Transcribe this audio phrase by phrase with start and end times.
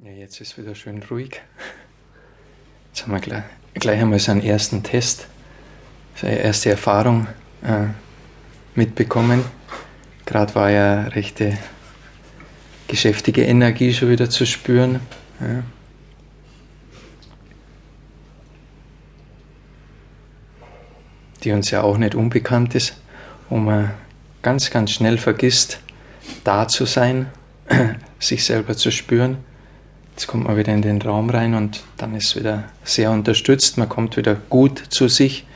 [0.00, 1.40] Ja, jetzt ist wieder schön ruhig.
[2.86, 3.42] Jetzt haben wir gleich,
[3.74, 5.26] gleich einmal so einen ersten Test,
[6.14, 7.26] so eine erste Erfahrung
[7.64, 7.86] äh,
[8.76, 9.44] mitbekommen.
[10.24, 11.58] Gerade war ja rechte
[12.86, 15.00] geschäftige Energie schon wieder zu spüren.
[15.40, 15.64] Ja.
[21.42, 23.02] Die uns ja auch nicht unbekannt ist,
[23.48, 23.90] wo man
[24.42, 25.80] ganz, ganz schnell vergisst,
[26.44, 27.32] da zu sein,
[28.20, 29.38] sich selber zu spüren
[30.18, 33.78] Jetzt kommt man wieder in den Raum rein und dann ist wieder sehr unterstützt.
[33.78, 35.46] Man kommt wieder gut zu sich.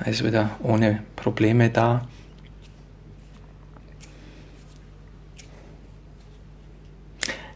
[0.00, 2.08] Man ist wieder ohne Probleme da.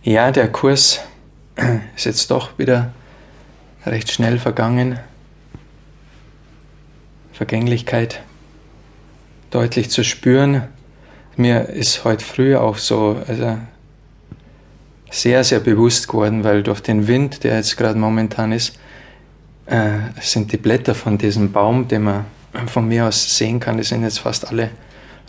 [0.03, 1.01] Ja, der Kurs
[1.97, 2.93] ist jetzt doch wieder
[3.87, 5.01] recht schnell vergangen.
[7.33, 8.21] Vergänglichkeit
[9.51, 10.69] deutlich zu spüren.
[11.37, 13.57] Mir ist heute früh auch so, also
[15.11, 18.79] sehr, sehr bewusst geworden, weil durch den Wind, der jetzt gerade momentan ist,
[19.67, 22.25] äh, sind die Blätter von diesem Baum, den man
[22.67, 24.71] von mir aus sehen kann, die sind jetzt fast alle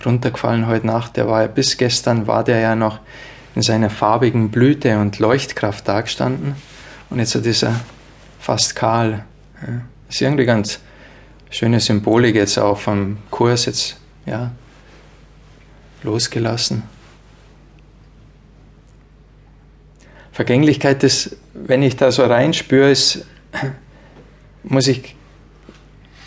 [0.06, 1.18] runtergefallen heute Nacht.
[1.18, 3.00] Der war ja bis gestern, war der ja noch
[3.56, 6.56] in seiner farbigen Blüte und Leuchtkraft dagestanden
[7.10, 7.80] und jetzt ist er
[8.40, 9.26] fast kahl.
[9.62, 9.82] Ja.
[10.10, 10.80] Ist irgendwie ganz
[11.50, 14.52] schöne Symbolik jetzt auch vom Kurs jetzt, ja,
[16.04, 16.84] losgelassen.
[20.32, 23.26] Vergänglichkeit, das, wenn ich da so reinspüre, ist,
[24.64, 25.16] muss ich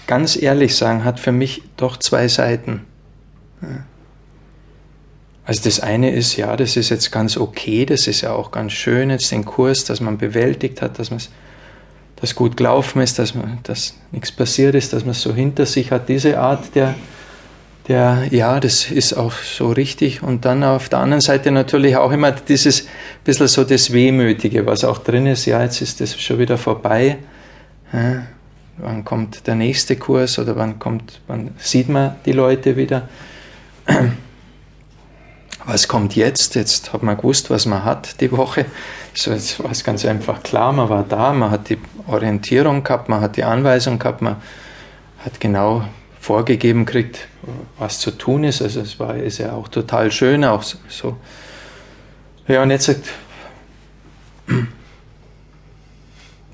[0.06, 2.84] ganz ehrlich sagen, hat für mich doch zwei Seiten.
[5.46, 8.72] Also das eine ist, ja, das ist jetzt ganz okay, das ist ja auch ganz
[8.72, 11.20] schön, jetzt den Kurs, dass man bewältigt hat, dass man
[12.16, 15.66] das gut gelaufen ist, dass, man, dass nichts passiert ist, dass man es so hinter
[15.66, 16.08] sich hat.
[16.08, 16.94] Diese Art der
[17.88, 20.22] der, ja, das ist auch so richtig.
[20.22, 22.86] Und dann auf der anderen Seite natürlich auch immer dieses
[23.24, 25.44] bisschen so das Wehmütige, was auch drin ist.
[25.46, 27.18] Ja, jetzt ist das schon wieder vorbei.
[27.92, 28.22] Ja,
[28.78, 33.08] wann kommt der nächste Kurs oder wann kommt, wann sieht man die Leute wieder?
[35.66, 36.56] Was kommt jetzt?
[36.56, 38.66] Jetzt hat man gewusst, was man hat die Woche.
[39.14, 43.08] So, jetzt war es ganz einfach klar, man war da, man hat die Orientierung gehabt,
[43.08, 44.36] man hat die Anweisung gehabt, man
[45.24, 45.84] hat genau
[46.24, 47.28] vorgegeben kriegt,
[47.78, 48.62] was zu tun ist.
[48.62, 51.18] Also es war ist ja auch total schön, auch so.
[52.48, 53.04] Ja, und jetzt sagt,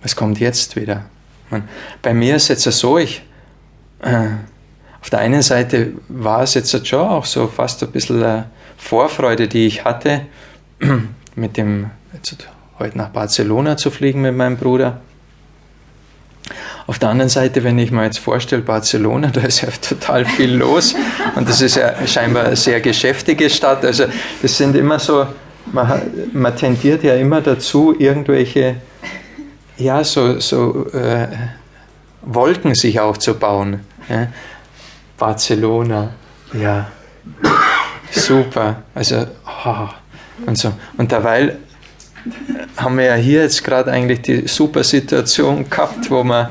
[0.03, 1.05] was kommt jetzt wieder?
[1.51, 1.69] Man,
[2.03, 3.23] bei mir ist jetzt so, ich,
[4.01, 4.31] äh,
[5.01, 8.43] auf der einen Seite war es jetzt schon auch so fast ein bisschen äh,
[8.77, 10.23] Vorfreude, die ich hatte,
[11.37, 12.37] mit dem, jetzt
[12.81, 15.01] heute nach Barcelona zu fliegen mit meinem Bruder.
[16.87, 20.55] Auf der anderen Seite, wenn ich mir jetzt vorstelle, Barcelona, da ist ja total viel
[20.55, 20.95] los
[21.37, 23.85] und das ist ja scheinbar eine sehr geschäftige Stadt.
[23.85, 24.05] Also
[24.43, 25.27] das sind immer so,
[25.67, 26.03] man,
[26.33, 28.77] man tendiert ja immer dazu, irgendwelche,
[29.77, 31.29] ja, so, so äh,
[32.23, 33.81] Wolken sich aufzubauen.
[34.09, 34.27] Ja.
[35.17, 36.11] Barcelona,
[36.53, 36.89] ja,
[38.11, 38.83] super.
[38.95, 39.27] Also,
[39.65, 39.89] oh,
[40.47, 40.73] und so.
[40.97, 41.59] Und derweil
[42.77, 46.49] haben wir ja hier jetzt gerade eigentlich die super Situation gehabt, wo man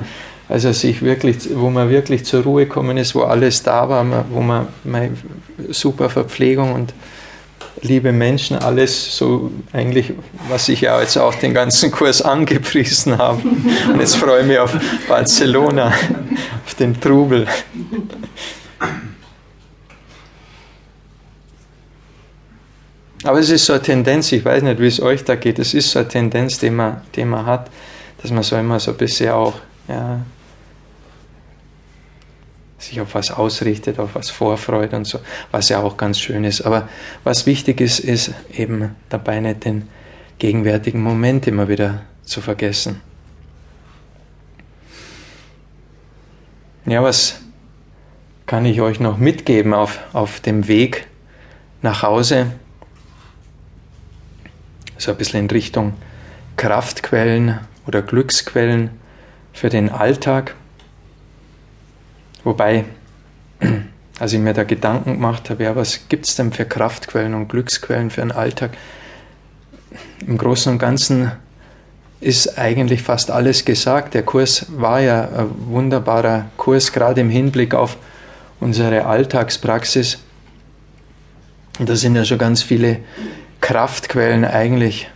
[0.47, 4.41] also sich wirklich, wo man wirklich zur Ruhe gekommen ist, wo alles da war, wo
[4.41, 4.67] man
[5.69, 6.93] super Verpflegung und
[7.81, 10.13] liebe Menschen, alles so eigentlich,
[10.49, 13.41] was ich ja jetzt auch den ganzen Kurs angepriesen habe.
[13.93, 14.75] Und jetzt freue ich mich auf
[15.07, 15.93] Barcelona,
[16.65, 17.47] auf den Trubel.
[23.29, 25.75] Aber es ist so eine Tendenz, ich weiß nicht, wie es euch da geht, es
[25.75, 27.69] ist so eine Tendenz, die man, die man hat,
[28.23, 29.53] dass man so immer so ein bisschen auch
[29.87, 30.21] ja,
[32.79, 35.19] sich auf was ausrichtet, auf was vorfreut und so,
[35.51, 36.61] was ja auch ganz schön ist.
[36.61, 36.89] Aber
[37.23, 39.87] was wichtig ist, ist eben dabei nicht den
[40.39, 42.99] gegenwärtigen Moment immer wieder zu vergessen.
[46.87, 47.41] Ja, was
[48.47, 51.05] kann ich euch noch mitgeben auf, auf dem Weg
[51.83, 52.53] nach Hause?
[54.99, 55.93] So ein bisschen in Richtung
[56.57, 58.91] Kraftquellen oder Glücksquellen
[59.53, 60.55] für den Alltag.
[62.43, 62.85] Wobei,
[64.19, 67.47] als ich mir da Gedanken gemacht habe, ja, was gibt es denn für Kraftquellen und
[67.47, 68.71] Glücksquellen für den Alltag?
[70.25, 71.31] Im Großen und Ganzen
[72.21, 74.13] ist eigentlich fast alles gesagt.
[74.13, 77.97] Der Kurs war ja ein wunderbarer Kurs, gerade im Hinblick auf
[78.59, 80.19] unsere Alltagspraxis.
[81.79, 82.99] Und da sind ja schon ganz viele
[83.61, 85.09] Kraftquellen eigentlich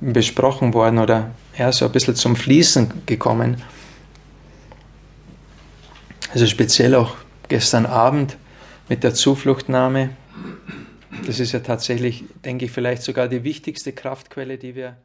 [0.00, 3.62] besprochen worden oder ja, so ein bisschen zum Fließen gekommen.
[6.32, 7.16] Also speziell auch
[7.48, 8.36] gestern Abend
[8.88, 10.10] mit der Zufluchtnahme.
[11.26, 14.96] Das ist ja tatsächlich, denke ich, vielleicht sogar die wichtigste Kraftquelle, die wir